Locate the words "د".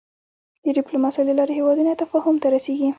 0.63-0.65, 0.65-0.67